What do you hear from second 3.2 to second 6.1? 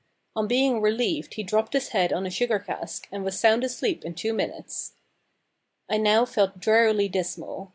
was sound asleep in two minutes! I